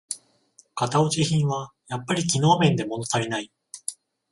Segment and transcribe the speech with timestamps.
[0.73, 3.51] 型落ち品はやっぱり機能面でものたりない